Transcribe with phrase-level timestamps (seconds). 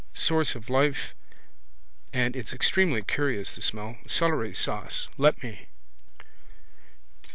[0.15, 1.13] Source of life.
[2.11, 3.99] And it's extremely curious the smell.
[4.07, 5.07] Celery sauce.
[5.15, 5.67] Let me.